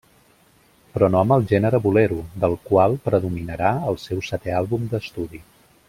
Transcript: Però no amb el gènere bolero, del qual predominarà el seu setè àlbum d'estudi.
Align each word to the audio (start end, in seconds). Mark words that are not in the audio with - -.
Però 0.93 1.09
no 1.15 1.19
amb 1.23 1.33
el 1.35 1.45
gènere 1.51 1.79
bolero, 1.83 2.17
del 2.45 2.57
qual 2.71 2.99
predominarà 3.11 3.75
el 3.93 4.01
seu 4.07 4.25
setè 4.31 4.57
àlbum 4.63 4.89
d'estudi. 4.95 5.45